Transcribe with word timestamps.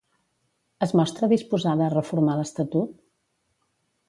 Es 0.85 0.93
mostra 0.99 1.29
disposada 1.33 1.85
a 1.89 1.93
reformar 1.97 2.39
l'estatut? 2.41 2.97